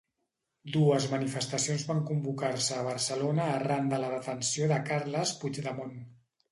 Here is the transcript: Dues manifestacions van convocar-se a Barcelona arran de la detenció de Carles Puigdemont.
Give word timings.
Dues 0.75 1.05
manifestacions 1.11 1.85
van 1.91 2.01
convocar-se 2.09 2.79
a 2.79 2.87
Barcelona 2.89 3.47
arran 3.59 3.93
de 3.95 4.01
la 4.05 4.13
detenció 4.17 4.75
de 4.75 4.83
Carles 4.93 5.41
Puigdemont. 5.45 5.97